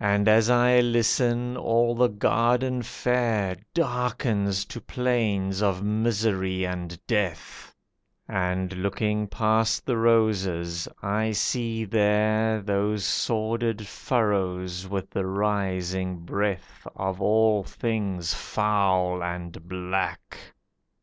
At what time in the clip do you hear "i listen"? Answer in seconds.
0.48-1.58